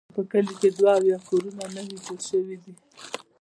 په 0.15 0.21
کلي 0.31 0.53
کې 0.59 0.69
دوه 0.77 0.91
اویا 0.97 1.17
کورونه 1.27 1.63
نوي 1.75 1.97
جوړ 2.05 2.19
شوي 2.29 2.57
دي. 2.63 2.73